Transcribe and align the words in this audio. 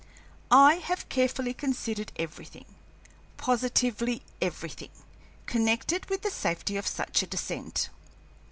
I 0.49 0.77
have 0.77 1.09
carefully 1.09 1.53
considered 1.53 2.11
everything, 2.15 2.65
positively 3.37 4.23
everything, 4.41 4.89
connected 5.45 6.09
with 6.09 6.23
the 6.23 6.31
safety 6.31 6.75
of 6.75 6.87
such 6.87 7.21
a 7.21 7.27
descent. 7.27 7.91